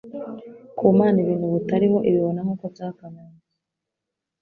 Ku 0.77 0.85
Mana, 0.97 1.17
ibintu 1.23 1.45
butariho 1.53 1.97
ibibona 2.09 2.39
nk'uko 2.45 2.65
byakabaye. 2.73 3.35